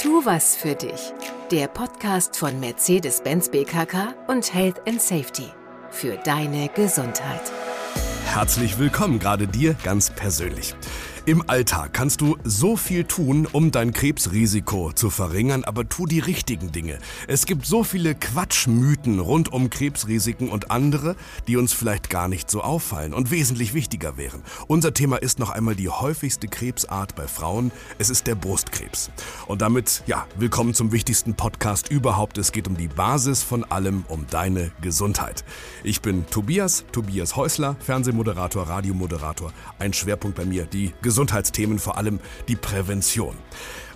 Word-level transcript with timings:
Tu 0.00 0.24
was 0.24 0.54
für 0.54 0.76
dich. 0.76 1.12
Der 1.50 1.66
Podcast 1.66 2.36
von 2.36 2.60
Mercedes-Benz 2.60 3.48
BKK 3.48 4.14
und 4.28 4.54
Health 4.54 4.80
and 4.86 5.02
Safety. 5.02 5.48
Für 5.90 6.16
deine 6.18 6.68
Gesundheit. 6.68 7.40
Herzlich 8.24 8.78
willkommen, 8.78 9.18
gerade 9.18 9.48
dir 9.48 9.74
ganz 9.82 10.10
persönlich. 10.10 10.76
Im 11.28 11.46
Alltag 11.46 11.92
kannst 11.92 12.22
du 12.22 12.38
so 12.42 12.74
viel 12.78 13.04
tun, 13.04 13.46
um 13.52 13.70
dein 13.70 13.92
Krebsrisiko 13.92 14.94
zu 14.94 15.10
verringern, 15.10 15.62
aber 15.62 15.86
tu 15.86 16.06
die 16.06 16.20
richtigen 16.20 16.72
Dinge. 16.72 16.98
Es 17.26 17.44
gibt 17.44 17.66
so 17.66 17.84
viele 17.84 18.14
Quatschmythen 18.14 19.18
rund 19.18 19.52
um 19.52 19.68
Krebsrisiken 19.68 20.48
und 20.48 20.70
andere, 20.70 21.16
die 21.46 21.58
uns 21.58 21.74
vielleicht 21.74 22.08
gar 22.08 22.28
nicht 22.28 22.50
so 22.50 22.62
auffallen 22.62 23.12
und 23.12 23.30
wesentlich 23.30 23.74
wichtiger 23.74 24.16
wären. 24.16 24.42
Unser 24.68 24.94
Thema 24.94 25.18
ist 25.18 25.38
noch 25.38 25.50
einmal 25.50 25.74
die 25.74 25.90
häufigste 25.90 26.48
Krebsart 26.48 27.14
bei 27.14 27.28
Frauen. 27.28 27.72
Es 27.98 28.08
ist 28.08 28.26
der 28.26 28.34
Brustkrebs. 28.34 29.10
Und 29.46 29.60
damit, 29.60 30.04
ja, 30.06 30.26
willkommen 30.38 30.72
zum 30.72 30.92
wichtigsten 30.92 31.34
Podcast 31.34 31.90
überhaupt. 31.90 32.38
Es 32.38 32.52
geht 32.52 32.66
um 32.68 32.78
die 32.78 32.88
Basis 32.88 33.42
von 33.42 33.64
allem, 33.64 34.06
um 34.08 34.26
deine 34.30 34.72
Gesundheit. 34.80 35.44
Ich 35.84 36.00
bin 36.00 36.24
Tobias, 36.30 36.86
Tobias 36.90 37.36
Häusler, 37.36 37.76
Fernsehmoderator, 37.80 38.66
Radiomoderator. 38.66 39.52
Ein 39.78 39.92
Schwerpunkt 39.92 40.34
bei 40.34 40.46
mir, 40.46 40.64
die 40.64 40.94
Gesundheit. 41.02 41.17
Gesundheitsthemen, 41.18 41.80
vor 41.80 41.98
allem 41.98 42.20
die 42.46 42.54
Prävention. 42.54 43.34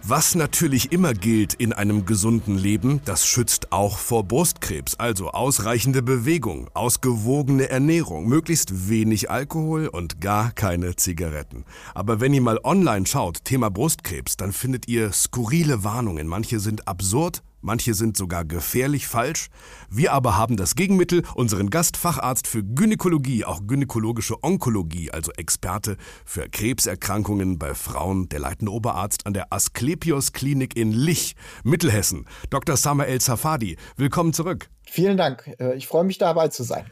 Was 0.03 0.35
natürlich 0.35 0.91
immer 0.91 1.15
gilt 1.15 1.55
in 1.55 1.73
einem 1.73 2.05
gesunden 2.05 2.59
Leben, 2.59 3.01
das 3.05 3.25
schützt 3.25 3.71
auch 3.71 3.99
vor 3.99 4.25
Brustkrebs. 4.25 4.97
Also 4.97 5.31
ausreichende 5.31 6.03
Bewegung, 6.03 6.69
ausgewogene 6.75 7.71
Ernährung, 7.71 8.27
möglichst 8.27 8.89
wenig 8.89 9.31
Alkohol 9.31 9.87
und 9.87 10.21
gar 10.21 10.51
keine 10.51 10.97
Zigaretten. 10.97 11.65
Aber 11.95 12.19
wenn 12.19 12.35
ihr 12.35 12.41
mal 12.41 12.59
online 12.65 13.07
schaut, 13.07 13.45
Thema 13.45 13.71
Brustkrebs, 13.71 14.37
dann 14.37 14.51
findet 14.53 14.89
ihr 14.89 15.13
skurrile 15.13 15.85
Warnungen. 15.85 16.27
Manche 16.27 16.59
sind 16.59 16.89
absurd, 16.89 17.45
Manche 17.65 17.95
sind 17.95 18.17
sogar 18.17 18.45
gefährlich 18.45 19.07
falsch. 19.07 19.47
Wir 19.89 20.13
aber 20.13 20.37
haben 20.37 20.57
das 20.57 20.75
Gegenmittel, 20.75 21.23
unseren 21.37 21.71
Gastfacharzt 21.71 22.49
für 22.49 22.65
Gynäkologie, 22.65 23.45
auch 23.45 23.61
gynäkologische 23.69 24.43
Onkologie, 24.43 25.13
also 25.13 25.31
Experte 25.37 25.97
für 26.25 26.49
Krebserkrankungen 26.49 27.61
bei 27.61 27.75
Frauen, 27.75 28.29
der 28.29 28.41
leitende 28.41 28.73
Oberarzt 28.73 29.27
an 29.27 29.33
der 29.33 29.53
Asklepios 29.53 30.33
Klinik 30.33 30.77
in 30.77 30.91
Lich, 30.91 31.37
Mittelhessen, 31.63 32.27
Dr. 32.51 32.77
Samael 32.77 33.21
Safadi. 33.21 33.77
Willkommen 33.97 34.33
zurück. 34.33 34.69
Vielen 34.93 35.17
Dank. 35.17 35.51
Äh, 35.59 35.75
ich 35.75 35.87
freue 35.87 36.05
mich 36.05 36.19
dabei 36.19 36.49
zu 36.49 36.65
sein. 36.65 36.85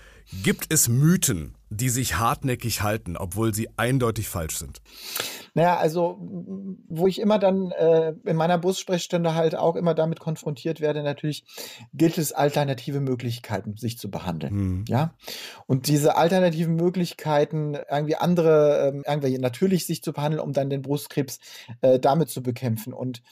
Gibt 0.42 0.72
es 0.72 0.88
Mythen, 0.88 1.54
die 1.68 1.90
sich 1.90 2.16
hartnäckig 2.16 2.80
halten, 2.80 3.18
obwohl 3.18 3.52
sie 3.52 3.68
eindeutig 3.76 4.26
falsch 4.26 4.56
sind? 4.56 4.80
Naja, 5.54 5.76
also 5.76 6.16
wo 6.88 7.06
ich 7.06 7.20
immer 7.20 7.38
dann 7.38 7.72
äh, 7.72 8.14
in 8.24 8.36
meiner 8.36 8.56
Bussprechstunde 8.56 9.34
halt 9.34 9.54
auch 9.54 9.76
immer 9.76 9.94
damit 9.94 10.20
konfrontiert 10.20 10.80
werde, 10.80 11.02
natürlich 11.02 11.44
gilt 11.92 12.16
es 12.16 12.32
alternative 12.32 13.00
Möglichkeiten, 13.00 13.76
sich 13.76 13.98
zu 13.98 14.10
behandeln. 14.10 14.52
Hm. 14.52 14.84
Ja. 14.88 15.14
Und 15.66 15.88
diese 15.88 16.16
alternativen 16.16 16.76
Möglichkeiten, 16.76 17.76
irgendwie 17.90 18.16
andere, 18.16 18.92
ähm, 18.94 19.02
irgendwie 19.06 19.38
natürlich 19.38 19.86
sich 19.86 20.02
zu 20.02 20.12
behandeln, 20.12 20.40
um 20.40 20.52
dann 20.52 20.70
den 20.70 20.82
Brustkrebs 20.82 21.40
äh, 21.82 21.98
damit 21.98 22.30
zu 22.30 22.42
bekämpfen. 22.42 22.92
Und 22.92 23.22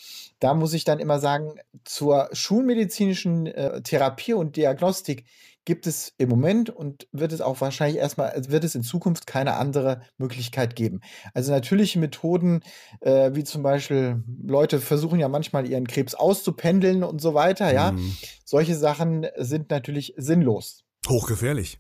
da 0.41 0.55
muss 0.55 0.75
ich 0.75 0.85
dann 0.85 0.99
immer 0.99 1.21
sagen, 1.21 1.55
zur 1.85 2.29
schulmedizinischen 2.33 3.47
äh, 3.47 3.81
Therapie 3.83 4.35
und 4.35 4.57
Diagnostik 4.59 5.25
gibt 5.65 5.87
es 5.87 6.15
im 6.19 6.29
Moment 6.31 6.71
und 6.71 7.09
wird 7.13 7.33
es 7.33 7.41
auch 7.41 7.61
wahrscheinlich 7.61 7.99
erstmal, 7.99 8.31
also 8.31 8.51
wird 8.51 8.65
es 8.65 8.75
in 8.75 8.83
Zukunft 8.83 9.27
keine 9.27 9.57
andere 9.57 10.01
Möglichkeit 10.17 10.77
geben. 10.77 11.01
Also 11.35 11.53
natürliche 11.53 11.99
Methoden, 11.99 12.63
äh, 13.01 13.33
wie 13.35 13.45
zum 13.45 13.63
Beispiel 13.63 14.23
Leute 14.43 14.81
versuchen 14.81 15.21
ja 15.21 15.29
manchmal 15.29 15.69
ihren 15.69 15.87
Krebs 15.87 16.15
auszupendeln 16.15 17.05
und 17.05 17.21
so 17.21 17.35
weiter, 17.35 17.73
ja. 17.73 17.93
Mhm. 17.93 18.17
Solche 18.45 18.77
Sachen 18.77 19.27
sind 19.37 19.71
natürlich 19.71 20.15
sinnlos. 20.17 20.85
Hochgefährlich. 21.07 21.79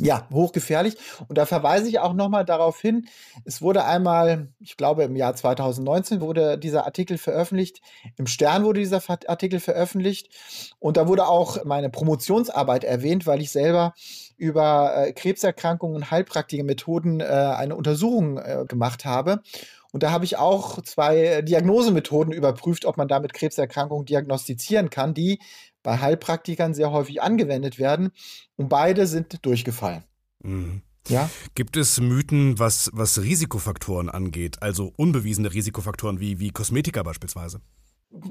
Ja, 0.00 0.26
hochgefährlich. 0.32 0.96
Und 1.28 1.38
da 1.38 1.46
verweise 1.46 1.88
ich 1.88 1.98
auch 1.98 2.12
nochmal 2.12 2.44
darauf 2.44 2.80
hin, 2.80 3.06
es 3.44 3.62
wurde 3.62 3.84
einmal, 3.84 4.48
ich 4.60 4.76
glaube 4.76 5.04
im 5.04 5.16
Jahr 5.16 5.34
2019 5.34 6.20
wurde 6.20 6.58
dieser 6.58 6.84
Artikel 6.84 7.18
veröffentlicht, 7.18 7.80
im 8.16 8.26
Stern 8.26 8.64
wurde 8.64 8.80
dieser 8.80 9.02
Artikel 9.28 9.60
veröffentlicht 9.60 10.28
und 10.78 10.96
da 10.96 11.08
wurde 11.08 11.26
auch 11.28 11.64
meine 11.64 11.90
Promotionsarbeit 11.90 12.84
erwähnt, 12.84 13.26
weil 13.26 13.40
ich 13.40 13.50
selber 13.50 13.94
über 14.36 14.94
äh, 14.96 15.12
Krebserkrankungen 15.12 15.96
und 15.96 16.10
heilpraktische 16.10 16.64
Methoden 16.64 17.20
äh, 17.20 17.24
eine 17.24 17.76
Untersuchung 17.76 18.38
äh, 18.38 18.64
gemacht 18.68 19.04
habe. 19.04 19.40
Und 19.92 20.02
da 20.02 20.10
habe 20.10 20.26
ich 20.26 20.36
auch 20.36 20.82
zwei 20.82 21.40
Diagnosemethoden 21.40 22.32
überprüft, 22.32 22.84
ob 22.84 22.98
man 22.98 23.08
damit 23.08 23.32
Krebserkrankungen 23.32 24.04
diagnostizieren 24.04 24.90
kann, 24.90 25.14
die 25.14 25.38
bei 25.86 25.98
Heilpraktikern 26.00 26.74
sehr 26.74 26.90
häufig 26.90 27.22
angewendet 27.22 27.78
werden. 27.78 28.10
Und 28.56 28.68
beide 28.68 29.06
sind 29.06 29.38
durchgefallen. 29.46 30.02
Mhm. 30.42 30.82
Ja? 31.06 31.30
Gibt 31.54 31.76
es 31.76 32.00
Mythen, 32.00 32.58
was, 32.58 32.90
was 32.92 33.22
Risikofaktoren 33.22 34.10
angeht, 34.10 34.62
also 34.62 34.92
unbewiesene 34.96 35.54
Risikofaktoren 35.54 36.18
wie, 36.18 36.40
wie 36.40 36.50
Kosmetika 36.50 37.04
beispielsweise? 37.04 37.60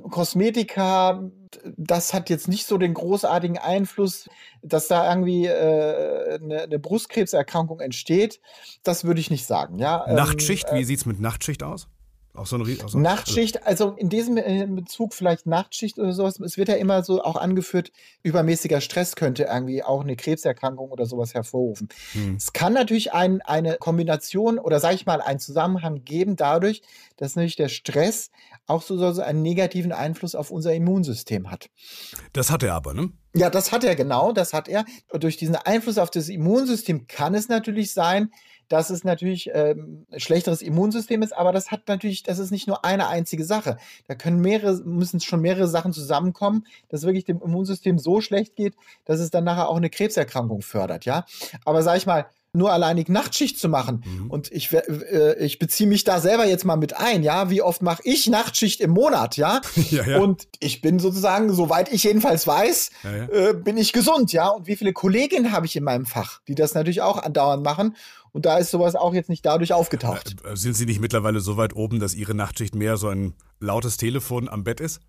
Kosmetika, 0.10 1.32
das 1.78 2.14
hat 2.14 2.30
jetzt 2.30 2.50
nicht 2.50 2.66
so 2.66 2.78
den 2.78 2.94
großartigen 2.94 3.58
Einfluss, 3.58 4.28
dass 4.62 4.90
da 4.90 5.10
irgendwie 5.10 5.46
äh, 5.46 6.40
eine, 6.42 6.64
eine, 6.64 6.80
Brustkrebserkrankung 6.80 7.80
entsteht. 7.80 8.42
Das 8.84 9.06
würde 9.06 9.22
ich 9.22 9.32
nicht 9.32 9.46
sagen. 9.46 9.80
Ja? 9.80 10.06
Nachtschicht, 10.12 10.68
ähm, 10.72 10.80
wie 10.80 10.84
sieht 10.84 11.00
es 11.00 11.06
mit 11.06 11.22
Nachtschicht 11.22 11.64
aus? 11.64 11.88
Auch 12.36 12.46
so 12.46 12.56
eine, 12.58 12.64
auch 12.84 12.90
so 12.90 13.00
Nachtschicht, 13.00 13.66
also 13.66 13.92
in 13.92 14.10
diesem 14.10 14.38
äh, 14.38 14.66
Bezug 14.68 15.14
vielleicht 15.14 15.46
Nachtschicht 15.46 15.98
oder 15.98 16.14
sowas. 16.14 16.40
Es 16.40 16.58
wird 16.58 16.70
ja 16.70 16.76
immer 16.76 17.04
so 17.04 17.24
auch 17.24 17.36
angeführt, 17.36 17.92
übermäßiger 18.24 18.82
Stress 18.82 19.16
könnte 19.16 19.44
irgendwie 19.44 19.84
auch 19.84 20.02
eine 20.02 20.16
Krebserkrankung 20.16 20.92
oder 20.92 21.06
sowas 21.06 21.34
hervorrufen. 21.34 21.90
Hm. 22.14 22.36
Es 22.36 22.54
kann 22.54 22.74
natürlich 22.74 23.14
ein, 23.14 23.42
eine 23.42 23.78
Kombination 23.78 24.60
oder 24.60 24.80
sage 24.80 24.96
ich 24.96 25.06
mal 25.06 25.22
einen 25.22 25.40
Zusammenhang 25.40 26.04
geben 26.04 26.36
dadurch, 26.36 26.82
dass 27.18 27.36
natürlich 27.36 27.56
der 27.56 27.70
Stress 27.70 28.32
auch 28.68 28.82
so, 28.82 29.12
so 29.14 29.22
einen 29.22 29.42
negativen 29.42 29.92
Einfluss 29.92 30.36
auf 30.36 30.52
unser 30.52 30.74
Immunsystem 30.74 31.52
hat. 31.52 31.70
Das 32.34 32.52
hat 32.52 32.64
er 32.64 32.74
aber, 32.74 32.94
ne? 32.94 33.12
Ja, 33.34 33.50
das 33.50 33.72
hat 33.72 33.84
er 33.84 33.96
genau, 33.96 34.32
das 34.32 34.54
hat 34.54 34.70
er. 34.70 34.86
Und 35.12 35.24
durch 35.24 35.36
diesen 35.36 35.56
Einfluss 35.56 35.98
auf 35.98 36.10
das 36.10 36.30
Immunsystem 36.30 37.08
kann 37.08 37.36
es 37.36 37.50
natürlich 37.50 37.94
sein, 37.94 38.32
dass 38.68 38.90
es 38.90 39.04
natürlich 39.04 39.50
ähm, 39.54 40.06
ein 40.12 40.20
schlechteres 40.20 40.62
Immunsystem 40.62 41.22
ist, 41.22 41.36
aber 41.36 41.52
das 41.52 41.72
hat 41.72 41.88
natürlich, 41.88 42.24
das 42.24 42.40
ist 42.40 42.52
nicht 42.52 42.68
nur 42.68 42.86
eine 42.86 43.08
einzige 43.08 43.44
Sache. 43.44 43.78
Da 44.08 44.16
können 44.16 44.40
mehrere, 44.42 44.82
müssen 44.84 45.20
schon 45.20 45.42
mehrere 45.42 45.68
Sachen 45.68 45.94
zusammenkommen, 45.94 46.66
dass 46.90 47.04
wirklich 47.04 47.26
dem 47.26 47.42
Immunsystem 47.42 48.00
so 48.00 48.22
schlecht 48.22 48.56
geht, 48.56 48.76
dass 49.06 49.20
es 49.20 49.30
dann 49.30 49.44
nachher 49.44 49.70
auch 49.70 49.78
eine 49.78 49.90
Krebserkrankung 49.90 50.62
fördert, 50.62 51.06
ja. 51.06 51.26
Aber 51.64 51.84
sag 51.84 51.98
ich 51.98 52.06
mal, 52.06 52.26
nur 52.56 52.72
alleinig 52.72 53.10
Nachtschicht 53.10 53.60
zu 53.60 53.70
machen. 53.70 54.04
Mhm. 54.06 54.32
Und 54.32 54.52
ich, 54.52 54.74
äh, 54.74 55.36
ich 55.44 55.60
beziehe 55.60 55.88
mich 55.88 56.04
da 56.04 56.20
selber 56.20 56.46
jetzt 56.46 56.66
mal 56.66 56.78
mit 56.78 56.96
ein, 56.96 57.22
ja. 57.22 57.50
Wie 57.50 57.62
oft 57.62 57.82
mache 57.82 58.02
ich 58.06 58.28
Nachtschicht 58.28 58.82
im 58.82 58.92
Monat, 58.92 59.38
ja? 59.38 59.62
ja, 59.92 60.06
ja? 60.06 60.20
Und 60.20 60.48
ich 60.60 60.82
bin 60.82 61.00
sozusagen, 61.00 61.54
soweit 61.54 61.92
ich 61.92 62.04
jedenfalls 62.04 62.48
weiß, 62.48 62.92
ja, 63.04 63.26
äh, 63.26 63.54
bin 63.54 63.78
ich 63.78 63.94
gesund, 63.94 64.34
ja. 64.34 64.48
Und 64.48 64.68
wie 64.68 64.76
viele 64.76 64.94
Kolleginnen 64.94 65.52
habe 65.52 65.66
ich 65.66 65.76
in 65.76 65.84
meinem 65.84 66.06
Fach, 66.06 66.42
die 66.48 66.56
das 66.56 66.74
natürlich 66.74 67.02
auch 67.02 67.22
andauernd 67.22 67.64
machen? 67.64 67.96
Und 68.36 68.46
da 68.46 68.58
ist 68.58 68.70
sowas 68.70 68.96
auch 68.96 69.14
jetzt 69.14 69.30
nicht 69.30 69.46
dadurch 69.46 69.72
aufgetaucht. 69.72 70.36
Äh, 70.44 70.58
sind 70.58 70.74
Sie 70.74 70.86
nicht 70.86 71.00
mittlerweile 71.00 71.40
so 71.40 71.56
weit 71.56 71.74
oben, 71.74 72.02
dass 72.02 72.14
Ihre 72.14 72.34
Nachtschicht 72.34 72.76
mehr 72.76 72.98
so 72.98 73.08
ein 73.08 73.34
lautes 73.62 73.96
Telefon 73.96 74.50
am 74.50 74.66
Bett 74.66 74.82
ist? 74.82 75.00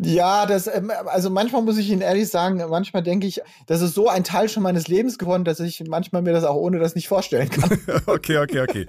Ja, 0.00 0.44
das, 0.44 0.66
ähm, 0.66 0.90
also 1.06 1.30
manchmal 1.30 1.62
muss 1.62 1.78
ich 1.78 1.88
Ihnen 1.88 2.00
ehrlich 2.00 2.28
sagen, 2.28 2.60
manchmal 2.68 3.04
denke 3.04 3.28
ich, 3.28 3.40
das 3.68 3.80
ist 3.80 3.94
so 3.94 4.08
ein 4.08 4.24
Teil 4.24 4.48
schon 4.48 4.64
meines 4.64 4.88
Lebens 4.88 5.18
geworden, 5.18 5.44
dass 5.44 5.60
ich 5.60 5.84
manchmal 5.86 6.22
mir 6.22 6.32
das 6.32 6.42
auch 6.42 6.56
ohne 6.56 6.80
das 6.80 6.96
nicht 6.96 7.06
vorstellen 7.06 7.48
kann. 7.48 7.78
okay, 8.06 8.38
okay, 8.38 8.62
okay. 8.62 8.86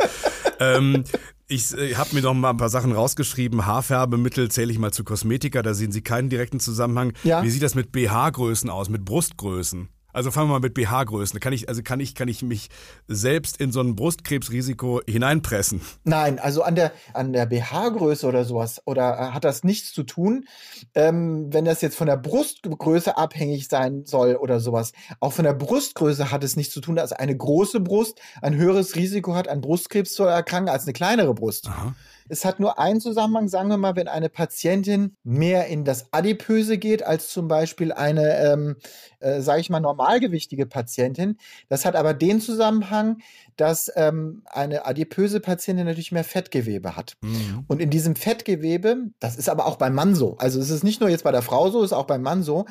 ähm, 0.60 1.04
ich 1.48 1.78
äh, 1.78 1.94
habe 1.94 2.16
mir 2.16 2.24
noch 2.24 2.34
mal 2.34 2.50
ein 2.50 2.58
paar 2.58 2.70
Sachen 2.70 2.92
rausgeschrieben. 2.92 3.68
Haarfärbemittel 3.68 4.50
zähle 4.50 4.72
ich 4.72 4.80
mal 4.80 4.92
zu 4.92 5.04
Kosmetika, 5.04 5.62
da 5.62 5.76
sehen 5.76 5.92
Sie 5.92 6.02
keinen 6.02 6.30
direkten 6.30 6.60
Zusammenhang. 6.60 7.14
Ja. 7.24 7.44
Wie 7.44 7.52
sieht 7.52 7.62
das 7.62 7.76
mit 7.76 7.92
BH-Größen 7.92 8.72
aus, 8.72 8.90
mit 8.90 9.06
Brustgrößen? 9.06 9.90
Also 10.14 10.32
fangen 10.32 10.48
wir 10.50 10.54
mal 10.54 10.60
mit 10.60 10.76
BH-Größen. 10.76 11.40
Kann 11.40 11.54
ich, 11.54 11.68
also 11.68 11.82
kann 11.84 12.00
ich, 12.00 12.16
kann 12.16 12.28
ich 12.28 12.44
mich 12.44 12.70
selbst 13.08 13.58
in 13.58 13.72
so 13.72 13.82
ein 13.82 13.96
Brustkrebsrisiko 13.96 15.02
hineinpressen? 15.08 15.82
Nein, 16.04 16.40
also 16.40 16.62
an 16.62 16.76
der, 16.76 16.92
an 17.14 17.34
der 17.34 17.48
BH-Größe 17.48 18.28
oder 18.28 18.46
sowas, 18.46 18.82
oder 18.86 19.14
äh, 19.14 19.32
hat 19.32 19.44
das 19.44 19.64
nichts 19.64 19.92
zu 19.92 20.04
tun, 20.04 20.46
ähm, 20.94 21.52
wenn 21.52 21.66
das 21.66 21.82
jetzt 21.82 21.98
von 21.98 22.08
der 22.08 22.18
Brustgröße 22.18 23.18
abhängig 23.18 23.68
sein 23.68 24.06
soll 24.06 24.36
oder 24.36 24.60
sowas. 24.60 24.94
Auch 25.20 25.34
von 25.34 25.46
der 25.46 25.54
Brustgröße 25.54 26.32
hat 26.32 26.44
es 26.44 26.56
nichts 26.56 26.74
zu 26.74 26.82
tun, 26.82 26.96
dass 26.96 27.12
eine 27.12 27.36
große 27.36 27.80
Brust 27.80 28.22
ein 28.42 28.56
höheres 28.56 28.96
Risiko 28.96 29.36
hat, 29.36 29.48
an 29.48 29.62
Brustkrebs 29.62 30.14
zu 30.14 30.24
erkranken 30.24 30.70
als 30.70 30.84
eine 30.84 30.94
kleinere 30.94 31.34
Brust. 31.34 31.68
Aha. 31.68 31.96
Es 32.30 32.46
hat 32.46 32.60
nur 32.60 32.80
einen 32.80 33.02
Zusammenhang, 33.02 33.48
sagen 33.48 33.70
wir 33.70 33.78
mal, 33.78 33.96
wenn 33.96 34.08
eine 34.08 34.30
Patientin 34.30 35.18
mehr 35.24 35.68
in 35.68 35.84
das 35.84 36.12
Adipöse 36.12 36.78
geht 36.78 37.04
als 37.04 37.30
zum 37.30 37.48
Beispiel 37.48 37.92
eine, 37.92 38.38
ähm, 38.40 38.76
äh, 39.24 39.42
sage 39.42 39.62
ich 39.62 39.70
mal, 39.70 39.80
normalgewichtige 39.80 40.66
Patientin. 40.66 41.38
Das 41.70 41.86
hat 41.86 41.96
aber 41.96 42.14
den 42.14 42.42
Zusammenhang, 42.42 43.18
dass 43.56 43.92
ähm, 43.96 44.44
eine 44.46 44.86
adipöse 44.86 45.40
Patientin 45.40 45.86
natürlich 45.86 46.12
mehr 46.12 46.24
Fettgewebe 46.24 46.96
hat. 46.96 47.16
Mhm. 47.22 47.66
Und 47.68 47.82
in 47.82 47.90
diesem 47.90 48.16
Fettgewebe, 48.16 48.98
das 49.20 49.36
ist 49.36 49.50
aber 49.50 49.66
auch 49.66 49.78
beim 49.78 49.94
Mann 49.94 50.16
so, 50.16 50.38
also 50.38 50.60
es 50.60 50.70
ist 50.70 50.84
nicht 50.84 51.02
nur 51.02 51.10
jetzt 51.10 51.24
bei 51.24 51.32
der 51.32 51.42
Frau 51.42 51.70
so, 51.70 51.80
es 51.80 51.92
ist 51.92 51.98
auch 51.98 52.06
beim 52.06 52.22
Mann 52.22 52.44
so, 52.44 52.66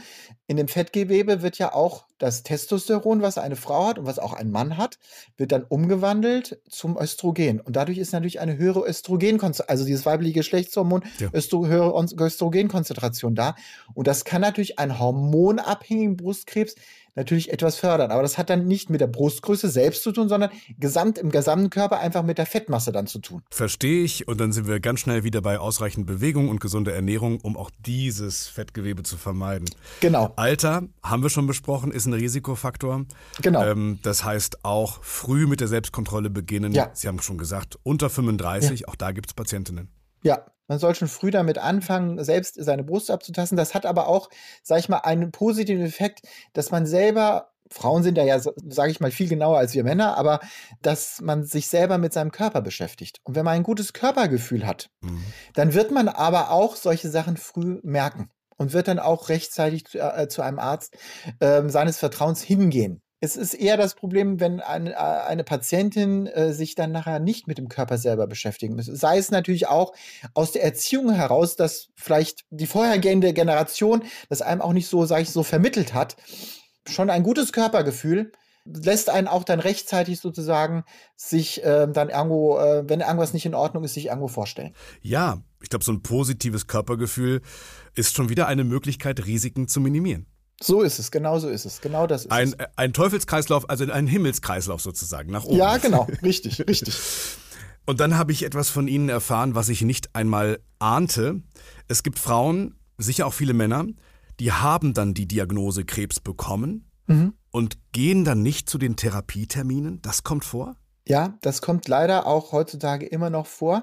in 0.47 0.57
dem 0.57 0.69
Fettgewebe 0.69 1.43
wird 1.43 1.59
ja 1.59 1.73
auch 1.73 2.05
das 2.19 2.43
Testosteron, 2.45 3.21
was 3.21 3.37
eine 3.37 3.57
Frau 3.57 3.89
hat 3.89 3.99
und 3.99 4.07
was 4.07 4.19
auch 4.19 4.33
ein 4.33 4.51
Mann 4.51 4.77
hat, 4.77 4.99
wird 5.37 5.51
dann 5.51 5.65
umgewandelt 5.65 6.61
zum 6.69 6.97
Östrogen. 6.97 7.61
Und 7.61 7.75
dadurch 7.75 7.99
ist 7.99 8.13
natürlich 8.13 8.39
eine 8.39 8.57
höhere 8.57 8.87
Östrogenkonzentration, 8.87 9.69
also 9.69 9.85
dieses 9.85 10.07
weibliche 10.07 10.35
Geschlechtshormon, 10.35 11.03
ja. 11.19 11.31
Östro 11.33 11.67
höhere 11.67 12.07
Östrogenkonzentration 12.21 13.35
da. 13.35 13.57
Und 13.95 14.07
das 14.07 14.25
kann 14.25 14.41
natürlich 14.41 14.79
einen 14.79 14.99
hormonabhängigen 14.99 16.17
Brustkrebs 16.43 16.75
natürlich 17.15 17.53
etwas 17.53 17.77
fördern. 17.77 18.11
Aber 18.11 18.23
das 18.23 18.39
hat 18.39 18.49
dann 18.49 18.67
nicht 18.67 18.89
mit 18.89 19.03
der 19.03 19.07
Brustgröße 19.07 19.69
selbst 19.69 20.03
zu 20.03 20.13
tun, 20.13 20.31
sondern 20.31 20.51
gesamt 20.79 21.19
im 21.19 21.31
gesamten 21.31 21.69
Körper 21.69 22.01
einfach 22.01 22.23
mit 22.23 22.39
der 22.39 22.47
Fettmasse 22.47 22.91
dann 22.91 23.07
zu 23.07 23.19
tun. 23.19 23.43
Verstehe 23.51 24.03
ich. 24.03 24.29
Und 24.29 24.41
dann 24.41 24.53
sind 24.53 24.67
wir 24.67 24.81
ganz 24.81 25.01
schnell 25.01 25.23
wieder 25.23 25.43
bei 25.43 25.59
ausreichend 25.59 26.07
Bewegung 26.07 26.49
und 26.49 26.61
gesunder 26.61 26.95
Ernährung, 26.95 27.39
um 27.41 27.59
auch 27.59 27.71
dieses 27.85 28.49
Fettgewebe 28.49 29.03
zu 29.03 29.19
vermeiden. 29.19 29.69
Genau. 30.01 30.33
Alter, 30.37 30.85
haben 31.03 31.23
wir 31.23 31.29
schon 31.29 31.47
besprochen, 31.47 31.93
ist 31.93 32.07
ein 32.07 32.15
Risikofaktor. 32.15 33.05
Genau. 33.43 33.63
Ähm, 33.63 33.99
das 34.03 34.25
heißt 34.25 34.65
auch 34.65 35.03
früh 35.03 35.47
mit 35.47 35.61
der 35.61 35.69
Selbstkontrolle 35.69 36.31
beginnen. 36.31 36.73
Ja. 36.73 36.91
Sie 36.95 37.09
haben 37.09 37.21
schon 37.21 37.37
gesagt, 37.37 37.79
unter 37.83 38.09
35, 38.09 38.81
ja. 38.81 38.89
auch 38.89 38.97
da 38.97 39.13
gibt 39.13 39.29
es 39.29 39.35
Patientinnen. 39.35 39.91
Ja, 40.23 40.47
man 40.73 40.79
soll 40.79 40.95
schon 40.95 41.09
früh 41.09 41.31
damit 41.31 41.59
anfangen, 41.59 42.25
selbst 42.25 42.55
seine 42.59 42.83
Brust 42.83 43.11
abzutasten. 43.11 43.59
Das 43.59 43.75
hat 43.75 43.85
aber 43.85 44.09
auch, 44.09 44.31
sag 44.63 44.79
ich 44.79 44.89
mal, 44.89 45.01
einen 45.01 45.31
positiven 45.31 45.85
Effekt, 45.85 46.23
dass 46.55 46.71
man 46.71 46.87
selber 46.87 47.51
Frauen 47.71 48.03
sind 48.03 48.17
da 48.17 48.25
ja, 48.25 48.39
sage 48.39 48.91
ich 48.91 49.01
mal, 49.01 49.11
viel 49.11 49.29
genauer 49.29 49.59
als 49.59 49.75
wir 49.75 49.85
Männer, 49.85 50.17
aber 50.17 50.41
dass 50.81 51.21
man 51.21 51.45
sich 51.45 51.69
selber 51.69 51.99
mit 51.99 52.15
seinem 52.15 52.31
Körper 52.31 52.63
beschäftigt. 52.63 53.21
Und 53.25 53.35
wenn 53.35 53.45
man 53.45 53.55
ein 53.55 53.63
gutes 53.63 53.93
Körpergefühl 53.93 54.67
hat, 54.67 54.89
mhm. 55.03 55.23
dann 55.55 55.75
wird 55.75 55.91
man 55.91 56.09
aber 56.09 56.51
auch 56.51 56.77
solche 56.77 57.11
Sachen 57.11 57.37
früh 57.37 57.81
merken 57.83 58.31
und 58.57 58.73
wird 58.73 58.89
dann 58.89 58.99
auch 58.99 59.29
rechtzeitig 59.29 59.85
zu, 59.85 59.99
äh, 59.99 60.27
zu 60.29 60.41
einem 60.41 60.59
Arzt 60.59 60.97
äh, 61.41 61.69
seines 61.69 61.99
Vertrauens 61.99 62.43
hingehen. 62.43 63.03
Es 63.25 63.37
ist 63.37 63.55
eher 63.55 63.77
das 63.77 63.95
Problem, 63.95 64.41
wenn 64.41 64.59
eine, 64.59 64.99
eine 64.99 65.45
Patientin 65.45 66.27
äh, 66.27 66.53
sich 66.53 66.75
dann 66.75 66.91
nachher 66.91 67.21
nicht 67.21 67.47
mit 67.47 67.57
dem 67.57 67.69
Körper 67.69 67.97
selber 67.97 68.27
beschäftigen 68.27 68.75
muss. 68.75 68.87
Sei 68.87 69.17
es 69.17 69.31
natürlich 69.31 69.69
auch 69.69 69.93
aus 70.35 70.51
der 70.51 70.65
Erziehung 70.65 71.13
heraus, 71.13 71.55
dass 71.55 71.91
vielleicht 71.95 72.45
die 72.51 72.67
vorhergehende 72.67 73.33
Generation 73.33 74.03
das 74.29 74.43
einem 74.43 74.61
auch 74.61 74.73
nicht 74.73 74.89
so, 74.89 75.07
sage 75.07 75.23
ich, 75.23 75.31
so 75.31 75.45
vermittelt 75.45 75.95
hat. 75.95 76.17
Schon 76.89 77.11
ein 77.11 77.23
gutes 77.23 77.53
Körpergefühl 77.53 78.33
lässt 78.65 79.09
einen 79.09 79.29
auch 79.29 79.45
dann 79.45 79.61
rechtzeitig 79.61 80.19
sozusagen 80.19 80.83
sich 81.15 81.63
äh, 81.63 81.87
dann 81.93 82.09
irgendwo, 82.09 82.59
äh, 82.59 82.89
wenn 82.89 83.03
irgendwas 83.03 83.35
nicht 83.35 83.47
in 83.47 83.55
Ordnung 83.55 83.85
ist, 83.85 83.95
sich 83.95 84.07
irgendwo 84.07 84.27
vorstellen. 84.27 84.75
Ja, 85.01 85.41
ich 85.63 85.69
glaube, 85.69 85.85
so 85.85 85.93
ein 85.93 86.03
positives 86.03 86.67
Körpergefühl 86.67 87.41
ist 87.95 88.17
schon 88.17 88.31
wieder 88.31 88.49
eine 88.49 88.65
Möglichkeit, 88.65 89.27
Risiken 89.27 89.69
zu 89.69 89.81
minimieren. 89.81 90.27
So 90.63 90.83
ist 90.83 90.99
es, 90.99 91.11
genau 91.11 91.39
so 91.39 91.49
ist 91.49 91.65
es, 91.65 91.81
genau 91.81 92.07
das 92.07 92.25
ist 92.25 92.33
ein, 92.33 92.55
es. 92.59 92.67
Ein 92.77 92.93
Teufelskreislauf, 92.93 93.69
also 93.69 93.91
ein 93.91 94.07
Himmelskreislauf 94.07 94.81
sozusagen, 94.81 95.31
nach 95.33 95.45
oben. 95.45 95.57
Ja, 95.57 95.77
genau, 95.79 96.07
richtig, 96.23 96.67
richtig. 96.67 96.97
Und 97.87 97.99
dann 97.99 98.17
habe 98.17 98.33
ich 98.33 98.45
etwas 98.45 98.71
von 98.71 98.87
Ihnen 98.87 99.09
erfahren, 99.09 99.55
was 99.55 99.69
ich 99.69 99.83
nicht 99.83 100.15
einmal 100.15 100.61
ahnte. 100.79 101.43
Es 101.89 102.03
gibt 102.03 102.19
Frauen, 102.19 102.77
sicher 102.97 103.27
auch 103.27 103.35
viele 103.35 103.55
Männer, 103.55 103.87
die 104.39 104.53
haben 104.53 104.95
dann 104.95 105.15
die 105.15 105.27
Diagnose 105.27 105.85
Krebs 105.85 106.21
bekommen 106.21 106.89
mhm. 107.07 107.35
und 107.51 107.79
gehen 107.93 108.25
dann 108.25 108.43
nicht 108.43 108.71
zu 108.71 108.79
den 108.79 108.97
Therapieterminen. 108.97 110.01
Das 110.03 110.23
kommt 110.23 110.45
vor? 110.45 110.77
Ja, 111.09 111.37
das 111.41 111.63
kommt 111.63 111.89
leider 111.89 112.27
auch 112.29 112.53
heutzutage 112.53 113.07
immer 113.07 113.29
noch 113.29 113.47
vor. 113.47 113.83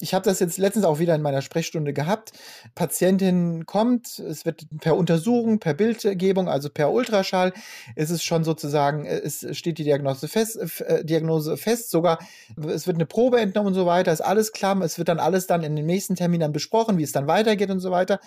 Ich 0.00 0.14
habe 0.14 0.24
das 0.24 0.40
jetzt 0.40 0.56
letztens 0.56 0.86
auch 0.86 0.98
wieder 0.98 1.14
in 1.14 1.20
meiner 1.20 1.42
Sprechstunde 1.42 1.92
gehabt. 1.92 2.32
Patientin 2.74 3.66
kommt, 3.66 4.18
es 4.18 4.46
wird 4.46 4.66
per 4.80 4.96
Untersuchung, 4.96 5.58
per 5.58 5.74
Bildgebung, 5.74 6.48
also 6.48 6.70
per 6.70 6.92
Ultraschall, 6.92 7.52
ist 7.94 8.08
es 8.08 8.24
schon 8.24 8.42
sozusagen, 8.42 9.04
es 9.04 9.46
steht 9.54 9.76
die 9.76 9.84
Diagnose 9.84 10.28
fest, 10.28 10.80
äh, 10.80 11.04
Diagnose 11.04 11.58
fest, 11.58 11.90
sogar 11.90 12.20
es 12.66 12.86
wird 12.86 12.96
eine 12.96 13.06
Probe 13.06 13.38
entnommen 13.38 13.68
und 13.68 13.74
so 13.74 13.84
weiter, 13.84 14.10
ist 14.10 14.22
alles 14.22 14.52
klar. 14.52 14.80
Es 14.80 14.96
wird 14.96 15.08
dann 15.08 15.18
alles 15.18 15.46
dann 15.46 15.62
in 15.62 15.76
den 15.76 15.86
nächsten 15.86 16.16
Termin 16.16 16.40
dann 16.40 16.52
besprochen, 16.52 16.96
wie 16.96 17.02
es 17.02 17.12
dann 17.12 17.26
weitergeht 17.26 17.70
und 17.70 17.80
so 17.80 17.90
weiter. 17.90 18.18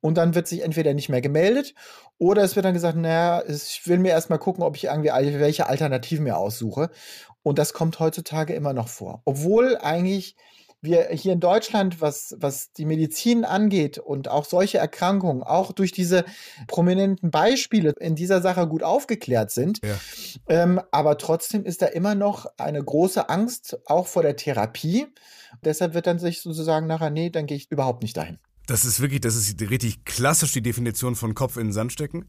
Und 0.00 0.16
dann 0.16 0.34
wird 0.34 0.48
sich 0.48 0.62
entweder 0.62 0.92
nicht 0.92 1.08
mehr 1.08 1.20
gemeldet 1.20 1.74
oder 2.18 2.42
es 2.42 2.54
wird 2.54 2.66
dann 2.66 2.74
gesagt, 2.74 2.96
naja, 2.96 3.42
ich 3.48 3.86
will 3.86 3.98
mir 3.98 4.10
erstmal 4.10 4.38
gucken, 4.38 4.62
ob 4.62 4.76
ich 4.76 4.84
irgendwie 4.84 5.10
welche 5.40 5.68
Alternativen 5.68 6.24
mir 6.24 6.36
aussuche. 6.36 6.90
Und 7.42 7.58
das 7.58 7.72
kommt 7.72 7.98
heutzutage 8.00 8.54
immer 8.54 8.72
noch 8.72 8.88
vor. 8.88 9.22
Obwohl 9.24 9.78
eigentlich 9.78 10.36
wir 10.82 11.08
hier 11.10 11.34
in 11.34 11.40
Deutschland, 11.40 12.00
was, 12.00 12.34
was 12.38 12.72
die 12.72 12.84
Medizin 12.84 13.44
angeht 13.44 13.98
und 13.98 14.28
auch 14.28 14.44
solche 14.44 14.78
Erkrankungen, 14.78 15.42
auch 15.42 15.72
durch 15.72 15.92
diese 15.92 16.24
prominenten 16.68 17.30
Beispiele 17.30 17.92
in 18.00 18.14
dieser 18.14 18.40
Sache 18.40 18.66
gut 18.66 18.82
aufgeklärt 18.82 19.50
sind. 19.50 19.80
Ja. 19.84 19.98
Ähm, 20.48 20.80
aber 20.90 21.18
trotzdem 21.18 21.64
ist 21.64 21.82
da 21.82 21.86
immer 21.86 22.14
noch 22.14 22.46
eine 22.56 22.82
große 22.82 23.28
Angst, 23.28 23.78
auch 23.86 24.06
vor 24.06 24.22
der 24.22 24.36
Therapie. 24.36 25.06
Deshalb 25.62 25.94
wird 25.94 26.06
dann 26.06 26.18
sich 26.18 26.40
sozusagen 26.40 26.86
nachher, 26.86 27.10
nee, 27.10 27.30
dann 27.30 27.46
gehe 27.46 27.56
ich 27.56 27.70
überhaupt 27.70 28.02
nicht 28.02 28.16
dahin. 28.16 28.38
Das 28.66 28.84
ist 28.84 29.00
wirklich, 29.00 29.20
das 29.20 29.34
ist 29.34 29.60
richtig 29.60 30.04
klassisch 30.04 30.52
die 30.52 30.62
Definition 30.62 31.16
von 31.16 31.34
Kopf 31.34 31.56
in 31.56 31.68
den 31.68 31.72
Sand 31.72 31.92
stecken. 31.92 32.26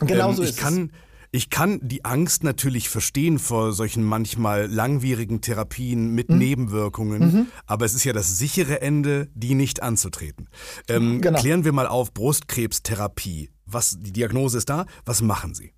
Genau 0.00 0.30
ähm, 0.30 0.34
so 0.34 0.42
ist 0.42 0.50
ich 0.50 0.56
kann, 0.56 0.90
es 0.90 0.98
ich 1.34 1.50
kann 1.50 1.80
die 1.82 2.04
Angst 2.04 2.44
natürlich 2.44 2.88
verstehen 2.88 3.40
vor 3.40 3.72
solchen 3.72 4.04
manchmal 4.04 4.66
langwierigen 4.66 5.40
Therapien 5.40 6.10
mit 6.10 6.30
mhm. 6.30 6.38
Nebenwirkungen, 6.38 7.20
mhm. 7.22 7.46
aber 7.66 7.84
es 7.84 7.92
ist 7.94 8.04
ja 8.04 8.12
das 8.12 8.38
sichere 8.38 8.80
Ende, 8.80 9.26
die 9.34 9.56
nicht 9.56 9.82
anzutreten. 9.82 10.48
Ähm, 10.88 11.20
genau. 11.20 11.40
Klären 11.40 11.64
wir 11.64 11.72
mal 11.72 11.88
auf 11.88 12.14
Brustkrebstherapie. 12.14 13.50
Was, 13.66 13.98
die 13.98 14.12
Diagnose 14.12 14.58
ist 14.58 14.70
da, 14.70 14.86
was 15.04 15.22
machen 15.22 15.54
Sie? 15.54 15.72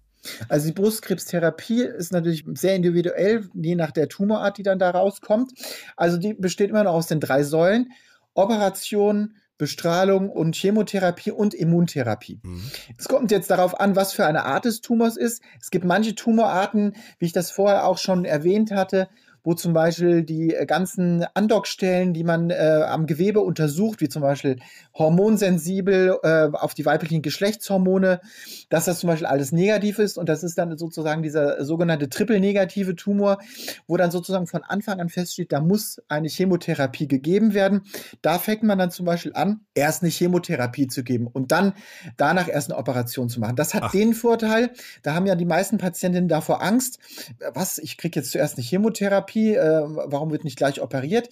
Also 0.51 0.67
die 0.67 0.75
Brustkrebstherapie 0.75 1.85
ist 1.85 2.13
natürlich 2.13 2.45
sehr 2.53 2.75
individuell, 2.75 3.49
je 3.55 3.77
nach 3.77 3.93
der 3.93 4.11
Tumorart, 4.11 4.59
die 4.59 4.63
dann 4.63 4.79
da 4.79 4.91
rauskommt. 4.91 5.53
Also 5.97 6.19
die 6.19 6.35
besteht 6.35 6.69
immer 6.69 6.85
noch 6.85 6.93
aus 6.93 7.07
den 7.07 7.21
drei 7.21 7.45
Säulen. 7.45 7.93
Operation, 8.35 9.37
Bestrahlung 9.59 10.29
und 10.31 10.55
Chemotherapie 10.55 11.31
und 11.31 11.55
Immuntherapie. 11.55 12.41
Mhm. 12.43 12.71
Es 12.99 13.09
kommt 13.09 13.31
jetzt 13.31 13.51
darauf 13.51 13.79
an, 13.81 13.97
was 13.97 14.13
für 14.13 14.27
eine 14.27 14.45
Art 14.45 14.67
des 14.67 14.81
Tumors 14.81 15.17
ist. 15.17 15.43
Es 15.61 15.71
gibt 15.71 15.85
manche 15.85 16.15
Tumorarten, 16.15 16.95
wie 17.19 17.27
ich 17.27 17.33
das 17.33 17.51
vorher 17.51 17.87
auch 17.87 17.99
schon 17.99 18.25
erwähnt 18.25 18.71
hatte, 18.71 19.09
wo 19.47 19.55
zum 19.55 19.73
Beispiel 19.73 20.25
die 20.25 20.53
äh, 20.53 20.67
ganzen 20.67 21.25
Andockstellen, 21.35 22.13
die 22.13 22.25
man 22.25 22.51
äh, 22.51 22.83
am 22.85 23.07
Gewebe 23.07 23.41
untersucht, 23.41 24.01
wie 24.01 24.09
zum 24.09 24.21
Beispiel 24.21 24.57
hormonsensibel 24.93 26.19
äh, 26.25 26.49
auf 26.53 26.75
die 26.75 26.85
weiblichen 26.85 27.23
Geschlechtshormone, 27.23 28.21
dass 28.71 28.87
das 28.87 28.99
zum 28.99 29.07
Beispiel 29.07 29.29
alles 29.29 29.53
negativ 29.53 30.01
ist 30.01 30.19
und 30.19 30.29
das 30.29 30.43
ist 30.43 30.59
dann 30.59 30.77
sozusagen 30.77 31.23
dieser 31.23 31.65
sogenannte 31.65 32.09
triple-negative 32.09 32.97
Tumor, 32.97 33.39
wo 33.87 33.97
dann 33.97 34.11
sozusagen 34.11 34.49
von 34.49 34.65
Anfang 34.65 34.99
an 34.99 35.09
feststeht, 35.09 35.53
da 35.53 35.61
muss 35.61 36.03
eine 36.09 36.27
Chemotherapie 36.27 37.07
gegeben 37.07 37.55
werden. 37.55 37.83
Da 38.23 38.41
fängt 38.41 38.65
man 38.65 38.79
dann 38.81 38.91
zum 38.91 39.07
Beispiel 39.07 39.33
an, 39.35 39.61
erst 39.75 40.03
eine 40.03 40.11
Chemotherapie 40.11 40.89
zu 40.89 41.05
geben 41.05 41.29
und 41.29 41.53
dann 41.53 41.73
danach 42.17 42.49
erst 42.49 42.73
eine 42.73 42.81
Operation 42.81 43.29
zu 43.29 43.39
machen. 43.39 43.55
Das 43.55 43.75
hat 43.75 43.85
Ach. 43.85 43.93
den 43.93 44.13
Vorteil, 44.13 44.73
da 45.05 45.15
haben 45.15 45.27
ja 45.27 45.37
die 45.37 45.45
meisten 45.45 45.79
Patientinnen 45.79 46.29
davor 46.29 46.65
Angst, 46.65 46.99
was, 47.55 47.79
ich 47.79 47.97
kriege 47.97 48.19
jetzt 48.19 48.33
zuerst 48.33 48.57
eine 48.57 48.65
Chemotherapie, 48.65 49.36
Chemotherapie, 49.37 49.55
äh, 49.55 50.11
warum 50.11 50.31
wird 50.31 50.45
nicht 50.45 50.57
gleich 50.57 50.81
operiert? 50.81 51.29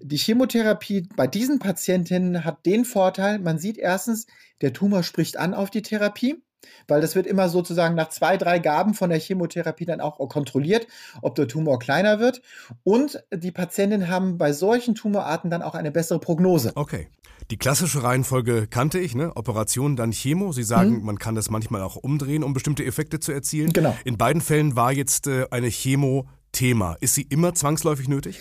Die 0.00 0.16
Chemotherapie 0.16 1.08
bei 1.16 1.26
diesen 1.26 1.58
Patientinnen 1.58 2.44
hat 2.44 2.66
den 2.66 2.84
Vorteil, 2.84 3.38
man 3.38 3.58
sieht 3.58 3.78
erstens, 3.78 4.26
der 4.60 4.72
Tumor 4.72 5.02
spricht 5.02 5.38
an 5.38 5.54
auf 5.54 5.70
die 5.70 5.82
Therapie. 5.82 6.42
Weil 6.88 7.02
das 7.02 7.14
wird 7.14 7.26
immer 7.26 7.50
sozusagen 7.50 7.94
nach 7.94 8.08
zwei, 8.08 8.38
drei 8.38 8.58
Gaben 8.58 8.94
von 8.94 9.10
der 9.10 9.18
Chemotherapie 9.18 9.84
dann 9.84 10.00
auch 10.00 10.16
kontrolliert, 10.30 10.86
ob 11.20 11.34
der 11.34 11.46
Tumor 11.46 11.78
kleiner 11.78 12.20
wird. 12.20 12.40
Und 12.84 13.22
die 13.34 13.50
Patientinnen 13.50 14.08
haben 14.08 14.38
bei 14.38 14.54
solchen 14.54 14.94
Tumorarten 14.94 15.50
dann 15.50 15.60
auch 15.60 15.74
eine 15.74 15.90
bessere 15.90 16.20
Prognose. 16.20 16.72
Okay. 16.74 17.08
Die 17.50 17.58
klassische 17.58 18.02
Reihenfolge 18.02 18.66
kannte 18.66 18.98
ich, 18.98 19.14
ne? 19.14 19.36
Operation, 19.36 19.94
dann 19.94 20.12
Chemo. 20.12 20.52
Sie 20.52 20.62
sagen, 20.62 21.00
mhm. 21.00 21.04
man 21.04 21.18
kann 21.18 21.34
das 21.34 21.50
manchmal 21.50 21.82
auch 21.82 21.96
umdrehen, 21.96 22.42
um 22.42 22.54
bestimmte 22.54 22.82
Effekte 22.86 23.20
zu 23.20 23.32
erzielen. 23.32 23.74
Genau. 23.74 23.94
In 24.06 24.16
beiden 24.16 24.40
Fällen 24.40 24.74
war 24.74 24.90
jetzt 24.90 25.26
äh, 25.26 25.46
eine 25.50 25.68
Chemo 25.68 26.26
Thema. 26.54 26.96
Ist 27.00 27.14
sie 27.14 27.26
immer 27.28 27.54
zwangsläufig 27.54 28.08
nötig? 28.08 28.40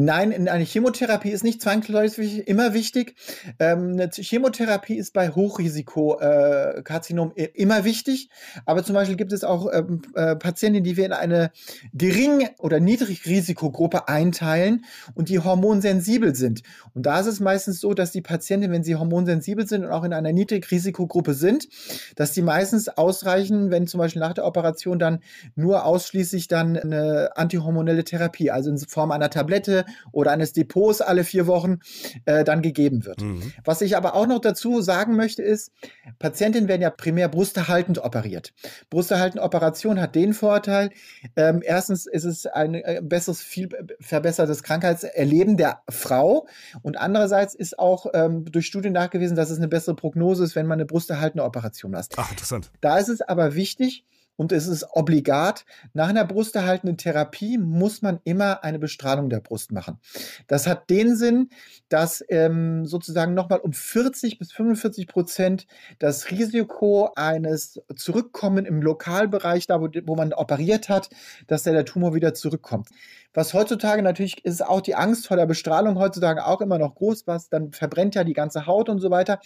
Nein, 0.00 0.48
eine 0.48 0.62
Chemotherapie 0.62 1.30
ist 1.30 1.42
nicht 1.42 1.60
zwangsläufig 1.60 2.46
immer 2.46 2.72
wichtig. 2.72 3.16
Ähm, 3.58 3.94
eine 3.94 4.08
Chemotherapie 4.12 4.94
ist 4.94 5.12
bei 5.12 5.30
Hochrisikokarzinom 5.30 7.32
äh, 7.34 7.48
immer 7.54 7.82
wichtig. 7.82 8.30
Aber 8.64 8.84
zum 8.84 8.94
Beispiel 8.94 9.16
gibt 9.16 9.32
es 9.32 9.42
auch 9.42 9.66
ähm, 9.72 10.02
äh, 10.14 10.36
Patienten, 10.36 10.84
die 10.84 10.96
wir 10.96 11.04
in 11.04 11.12
eine 11.12 11.50
Gering- 11.92 12.48
oder 12.58 12.78
Niedrigrisikogruppe 12.78 14.06
einteilen 14.06 14.84
und 15.14 15.30
die 15.30 15.40
hormonsensibel 15.40 16.36
sind. 16.36 16.62
Und 16.94 17.04
da 17.04 17.18
ist 17.18 17.26
es 17.26 17.40
meistens 17.40 17.80
so, 17.80 17.92
dass 17.92 18.12
die 18.12 18.22
Patienten, 18.22 18.70
wenn 18.70 18.84
sie 18.84 18.94
hormonsensibel 18.94 19.66
sind 19.66 19.84
und 19.84 19.90
auch 19.90 20.04
in 20.04 20.12
einer 20.12 20.32
Niedrigrisikogruppe 20.32 21.34
sind, 21.34 21.66
dass 22.14 22.30
die 22.30 22.42
meistens 22.42 22.88
ausreichen, 22.88 23.72
wenn 23.72 23.88
zum 23.88 23.98
Beispiel 23.98 24.20
nach 24.20 24.34
der 24.34 24.46
Operation 24.46 25.00
dann 25.00 25.18
nur 25.56 25.84
ausschließlich 25.84 26.46
dann 26.46 26.76
eine 26.76 27.30
antihormonelle 27.34 28.04
Therapie, 28.04 28.52
also 28.52 28.70
in 28.70 28.78
Form 28.78 29.10
einer 29.10 29.30
Tablette 29.30 29.86
oder 30.12 30.30
eines 30.32 30.52
Depots 30.52 31.00
alle 31.00 31.24
vier 31.24 31.46
Wochen 31.46 31.78
äh, 32.24 32.44
dann 32.44 32.62
gegeben 32.62 33.04
wird. 33.04 33.22
Mhm. 33.22 33.52
Was 33.64 33.80
ich 33.80 33.96
aber 33.96 34.14
auch 34.14 34.26
noch 34.26 34.40
dazu 34.40 34.80
sagen 34.80 35.16
möchte, 35.16 35.42
ist, 35.42 35.72
Patientinnen 36.18 36.68
werden 36.68 36.82
ja 36.82 36.90
primär 36.90 37.28
brusterhaltend 37.28 37.98
operiert. 38.04 38.52
Brusterhaltend 38.90 39.42
Operation 39.42 40.00
hat 40.00 40.14
den 40.14 40.34
Vorteil, 40.34 40.90
ähm, 41.36 41.62
erstens 41.64 42.06
ist 42.06 42.24
es 42.24 42.46
ein 42.46 42.74
äh, 42.74 43.00
besseres, 43.02 43.42
viel 43.42 43.68
verbessertes 44.00 44.62
Krankheitserleben 44.62 45.56
der 45.56 45.82
Frau 45.88 46.46
und 46.82 46.96
andererseits 46.96 47.54
ist 47.54 47.78
auch 47.78 48.06
ähm, 48.14 48.44
durch 48.44 48.66
Studien 48.66 48.92
nachgewiesen, 48.92 49.36
dass 49.36 49.50
es 49.50 49.58
eine 49.58 49.68
bessere 49.68 49.94
Prognose 49.94 50.44
ist, 50.44 50.56
wenn 50.56 50.66
man 50.66 50.78
eine 50.78 50.86
brusterhaltende 50.86 51.44
Operation 51.44 51.90
macht. 51.92 52.14
Ach, 52.16 52.30
interessant. 52.30 52.70
Da 52.80 52.98
ist 52.98 53.08
es 53.08 53.20
aber 53.20 53.54
wichtig, 53.54 54.04
und 54.38 54.52
es 54.52 54.68
ist 54.68 54.86
obligat. 54.92 55.66
Nach 55.94 56.08
einer 56.08 56.24
brusterhaltenden 56.24 56.96
Therapie 56.96 57.58
muss 57.58 58.02
man 58.02 58.20
immer 58.22 58.62
eine 58.62 58.78
Bestrahlung 58.78 59.28
der 59.30 59.40
Brust 59.40 59.72
machen. 59.72 59.98
Das 60.46 60.68
hat 60.68 60.88
den 60.90 61.16
Sinn, 61.16 61.50
dass 61.88 62.24
ähm, 62.28 62.86
sozusagen 62.86 63.34
nochmal 63.34 63.58
um 63.58 63.72
40 63.72 64.38
bis 64.38 64.52
45 64.52 65.08
Prozent 65.08 65.66
das 65.98 66.30
Risiko 66.30 67.10
eines 67.16 67.82
Zurückkommen 67.96 68.64
im 68.64 68.80
Lokalbereich, 68.80 69.66
da 69.66 69.80
wo, 69.80 69.88
wo 70.04 70.14
man 70.14 70.32
operiert 70.32 70.88
hat, 70.88 71.10
dass 71.48 71.64
der, 71.64 71.72
der 71.72 71.84
Tumor 71.84 72.14
wieder 72.14 72.32
zurückkommt. 72.32 72.88
Was 73.34 73.54
heutzutage 73.54 74.02
natürlich 74.02 74.44
ist 74.44 74.64
auch 74.64 74.80
die 74.80 74.94
Angst 74.94 75.26
vor 75.26 75.36
der 75.36 75.46
Bestrahlung 75.46 75.98
heutzutage 75.98 76.46
auch 76.46 76.60
immer 76.60 76.78
noch 76.78 76.94
groß, 76.94 77.26
was 77.26 77.48
dann 77.48 77.72
verbrennt 77.72 78.14
ja 78.14 78.22
die 78.22 78.34
ganze 78.34 78.66
Haut 78.66 78.88
und 78.88 79.00
so 79.00 79.10
weiter. 79.10 79.40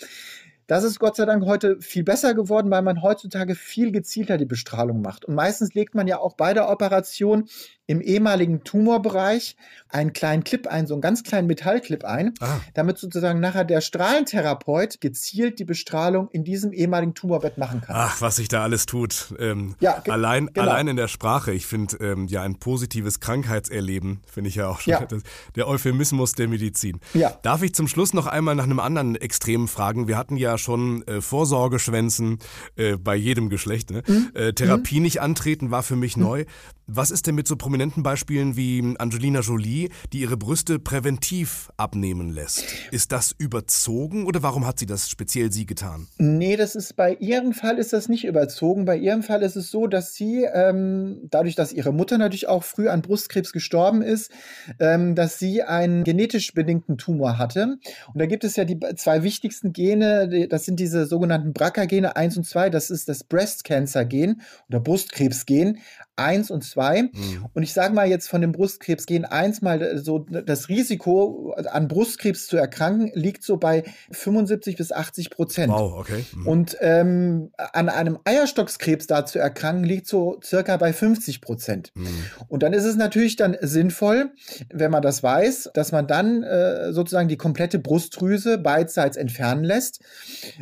Das 0.67 0.85
ist 0.85 0.99
Gott 0.99 1.17
sei 1.17 1.25
Dank 1.25 1.45
heute 1.45 1.81
viel 1.81 2.05
besser 2.05 2.35
geworden, 2.35 2.71
weil 2.71 2.83
man 2.83 3.03
heutzutage 3.03 3.55
viel 3.55 3.93
gezielter 3.93 4.39
die 4.39 4.45
Bestrahlung 4.45 5.03
macht. 5.03 5.25
Und 5.25 5.35
meistens 5.35 5.75
legt 5.75 5.95
man 5.95 6.07
ja 6.07 6.19
auch 6.19 6.35
bei 6.35 6.55
der 6.55 6.69
Operation 6.69 7.49
im 7.87 8.01
ehemaligen 8.01 8.65
Tumorbereich 8.65 9.57
einen 9.89 10.13
kleinen 10.13 10.45
Clip 10.45 10.67
ein, 10.67 10.87
so 10.87 10.95
einen 10.95 11.01
ganz 11.01 11.25
kleinen 11.25 11.47
Metallclip 11.47 12.05
ein, 12.05 12.33
ah. 12.41 12.61
damit 12.75 12.97
sozusagen 12.97 13.41
nachher 13.41 13.65
der 13.65 13.81
Strahlentherapeut 13.81 15.01
gezielt 15.01 15.59
die 15.59 15.65
Bestrahlung 15.65 16.29
in 16.31 16.45
diesem 16.45 16.73
ehemaligen 16.73 17.15
Tumorbett 17.15 17.59
machen 17.59 17.81
kann. 17.83 17.97
Ach, 17.99 18.21
was 18.21 18.37
sich 18.37 18.49
da 18.49 18.63
alles 18.63 18.87
tut. 18.87 19.35
Ähm, 19.39 19.75
ja, 19.81 20.03
allein, 20.09 20.47
genau. 20.47 20.63
allein 20.63 20.89
in 20.89 20.97
der 20.97 21.09
Sprache. 21.09 21.53
Ich 21.53 21.67
finde 21.67 21.97
ähm, 21.97 22.29
ja 22.29 22.43
ein 22.43 22.59
positives 22.59 23.21
Krankheitserleben, 23.21 24.23
finde 24.27 24.49
ich 24.49 24.55
ja 24.55 24.69
auch 24.69 24.81
schon 24.81 24.93
ja. 24.93 25.07
der 25.57 25.69
Euphemismus 25.69 26.33
der 26.33 26.49
Medizin. 26.49 27.01
Ja. 27.15 27.39
Darf 27.43 27.63
ich 27.63 27.75
zum 27.75 27.89
Schluss 27.89 28.15
noch 28.15 28.27
einmal 28.27 28.55
nach 28.55 28.65
einem 28.65 28.81
anderen 28.81 29.17
Extremen 29.17 29.69
fragen? 29.69 30.09
Wir 30.09 30.17
hatten 30.17 30.37
ja 30.37 30.52
schon 30.59 31.07
äh, 31.07 31.21
Vorsorgeschwänzen 31.21 32.39
äh, 32.77 32.97
bei 32.97 33.17
jedem 33.17 33.49
Geschlecht. 33.49 33.91
Ne? 33.91 34.03
Mhm. 34.07 34.31
Äh, 34.35 34.53
Therapie 34.53 34.97
mhm. 34.97 35.03
nicht 35.03 35.21
antreten 35.21 35.71
war 35.71 35.83
für 35.83 35.97
mich 35.97 36.17
mhm. 36.17 36.23
neu. 36.23 36.45
Was 36.87 37.11
ist 37.11 37.27
denn 37.27 37.37
mit 37.37 37.49
so 37.49 37.57
prominenten 37.57 38.03
Beispielen 38.03 38.57
wie 38.57 38.95
Angelina 38.99 39.41
Jolie, 39.41 39.89
die 40.13 40.21
ihre 40.21 40.37
Brüste 40.37 40.79
präventiv 40.79 41.71
abnehmen 41.77 42.31
lässt? 42.31 42.65
Ist 42.91 43.13
das 43.13 43.35
überzogen 43.39 44.27
oder 44.27 44.43
warum 44.43 44.67
hat 44.67 44.79
sie 44.79 44.87
das 44.87 45.09
speziell 45.09 45.53
sie 45.53 45.65
getan? 45.65 46.09
Nee, 46.19 46.57
das 46.57 46.75
ist 46.75 46.97
bei 46.97 47.15
ihrem 47.15 47.53
Fall 47.53 47.79
ist 47.79 47.93
das 47.93 48.09
nicht 48.09 48.25
überzogen. 48.25 48.85
Bei 48.85 48.97
ihrem 48.97 49.23
Fall 49.23 49.43
ist 49.43 49.57
es 49.57 49.71
so, 49.71 49.87
dass 49.87 50.15
sie, 50.15 50.45
ähm, 50.53 51.29
dadurch, 51.31 51.55
dass 51.55 51.73
ihre 51.73 51.93
Mutter 51.93 52.19
natürlich 52.19 52.49
auch 52.49 52.65
früh 52.65 52.89
an 52.89 53.01
Brustkrebs 53.01 53.53
gestorben 53.53 54.03
ist, 54.03 54.31
ähm, 54.79 55.15
dass 55.15 55.39
sie 55.39 55.63
einen 55.63 56.05
genetisch 56.05 56.53
bedingten 56.53 56.99
Tumor 56.99 57.39
hatte. 57.39 57.79
Und 58.13 58.21
da 58.21 58.27
gibt 58.27 58.45
es 58.45 58.57
ja 58.57 58.65
die 58.65 58.79
zwei 58.97 59.23
wichtigsten 59.23 59.73
Gene, 59.73 60.42
das 60.49 60.65
sind 60.65 60.79
diese 60.81 61.07
sogenannten 61.07 61.53
BRCA-Gene 61.53 62.17
1 62.17 62.37
und 62.37 62.45
2, 62.45 62.71
das 62.71 62.91
ist 62.91 63.09
das 63.09 63.25
Breast 63.25 63.65
Cancer 63.65 64.05
Gen 64.05 64.43
oder 64.69 64.81
Brustkrebsgen. 64.81 65.79
1 66.17 66.51
und 66.51 66.63
2. 66.63 67.03
Mhm. 67.03 67.11
Und 67.55 67.63
ich 67.63 67.73
sage 67.73 67.95
mal 67.95 68.09
jetzt 68.09 68.29
von 68.29 68.41
dem 68.41 68.53
Brustkrebs 68.53 69.07
gehen 69.07 69.25
1 69.25 69.63
mal 69.63 69.99
so 69.99 70.19
das 70.19 70.69
Risiko 70.69 71.55
an 71.71 71.89
Brustkrebs 71.89 72.47
zu 72.47 72.57
erkranken 72.57 73.11
liegt 73.15 73.43
so 73.43 73.57
bei 73.57 73.85
75 74.11 74.77
bis 74.77 74.93
80 74.93 75.31
Prozent. 75.31 75.73
Wow, 75.73 75.95
okay. 75.99 76.25
Mhm. 76.35 76.47
Und 76.47 76.77
ähm, 76.81 77.51
an 77.57 77.89
einem 77.89 78.19
Eierstockskrebs 78.25 79.07
da 79.07 79.25
zu 79.25 79.39
erkranken 79.39 79.85
liegt 79.85 80.07
so 80.07 80.39
circa 80.43 80.77
bei 80.77 80.93
50 80.93 81.41
Prozent. 81.41 81.93
Mhm. 81.95 82.09
Und 82.49 82.63
dann 82.63 82.73
ist 82.73 82.85
es 82.85 82.97
natürlich 82.97 83.37
dann 83.37 83.57
sinnvoll, 83.61 84.33
wenn 84.73 84.91
man 84.91 85.03
das 85.03 85.23
weiß, 85.23 85.71
dass 85.75 85.93
man 85.93 86.07
dann 86.07 86.43
äh, 86.43 86.93
sozusagen 86.93 87.29
die 87.29 87.37
komplette 87.37 87.79
Brustdrüse 87.79 88.59
beidseits 88.59 89.17
entfernen 89.17 89.65
lässt. 89.65 90.01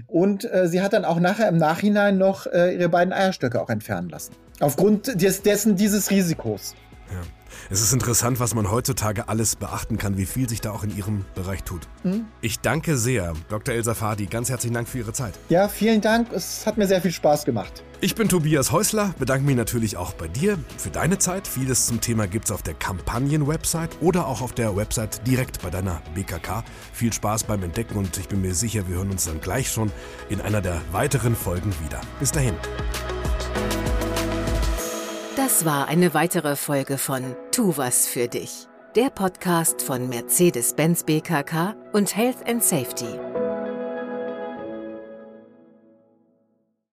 Und 0.06 0.50
äh, 0.50 0.68
sie 0.68 0.80
hat 0.80 0.92
dann 0.92 1.04
auch 1.04 1.20
nachher 1.20 1.48
im 1.48 1.56
Nachhinein 1.56 2.18
noch 2.18 2.46
äh, 2.46 2.74
ihre 2.74 2.88
beiden 2.88 3.12
Eierstöcke 3.12 3.60
auch 3.60 3.70
entfernen 3.70 4.08
lassen. 4.08 4.32
Aufgrund 4.60 5.20
des, 5.20 5.42
dessen 5.42 5.76
dieses 5.76 6.10
Risikos. 6.10 6.74
Ja. 7.10 7.20
Es 7.68 7.80
ist 7.80 7.92
interessant, 7.92 8.40
was 8.40 8.54
man 8.54 8.70
heutzutage 8.70 9.28
alles 9.28 9.56
beachten 9.56 9.98
kann, 9.98 10.16
wie 10.16 10.26
viel 10.26 10.48
sich 10.48 10.60
da 10.60 10.70
auch 10.72 10.82
in 10.82 10.96
Ihrem 10.96 11.24
Bereich 11.34 11.62
tut. 11.62 11.82
Mhm. 12.02 12.26
Ich 12.40 12.60
danke 12.60 12.96
sehr, 12.96 13.34
Dr. 13.48 13.74
Elsa 13.74 13.94
Fadi. 13.94 14.26
Ganz 14.26 14.48
herzlichen 14.48 14.74
Dank 14.74 14.88
für 14.88 14.98
Ihre 14.98 15.12
Zeit. 15.12 15.34
Ja, 15.48 15.68
vielen 15.68 16.00
Dank. 16.00 16.32
Es 16.32 16.66
hat 16.66 16.78
mir 16.78 16.86
sehr 16.86 17.00
viel 17.00 17.12
Spaß 17.12 17.44
gemacht. 17.44 17.82
Ich 18.00 18.14
bin 18.14 18.28
Tobias 18.28 18.72
Häusler, 18.72 19.14
bedanke 19.18 19.44
mich 19.44 19.56
natürlich 19.56 19.96
auch 19.96 20.14
bei 20.14 20.26
dir 20.26 20.58
für 20.78 20.90
deine 20.90 21.18
Zeit. 21.18 21.46
Vieles 21.46 21.86
zum 21.86 22.00
Thema 22.00 22.26
gibt 22.26 22.46
es 22.46 22.50
auf 22.50 22.62
der 22.62 22.74
Kampagnen-Website 22.74 23.98
oder 24.00 24.26
auch 24.26 24.40
auf 24.40 24.52
der 24.52 24.74
Website 24.74 25.26
direkt 25.26 25.60
bei 25.60 25.70
deiner 25.70 26.00
BKK. 26.14 26.64
Viel 26.92 27.12
Spaß 27.12 27.44
beim 27.44 27.62
Entdecken 27.62 27.96
und 27.96 28.16
ich 28.16 28.28
bin 28.28 28.40
mir 28.40 28.54
sicher, 28.54 28.88
wir 28.88 28.96
hören 28.96 29.10
uns 29.10 29.26
dann 29.26 29.40
gleich 29.40 29.70
schon 29.70 29.92
in 30.28 30.40
einer 30.40 30.62
der 30.62 30.80
weiteren 30.92 31.36
Folgen 31.36 31.74
wieder. 31.84 32.00
Bis 32.18 32.32
dahin. 32.32 32.54
Das 35.42 35.64
war 35.64 35.88
eine 35.88 36.12
weitere 36.12 36.54
Folge 36.54 36.98
von 36.98 37.34
Tu 37.50 37.74
was 37.78 38.06
für 38.06 38.28
dich, 38.28 38.68
der 38.94 39.08
Podcast 39.08 39.80
von 39.80 40.06
Mercedes-Benz 40.06 41.04
BKK 41.04 41.74
und 41.94 42.14
Health 42.14 42.46
and 42.46 42.62
Safety. 42.62 43.18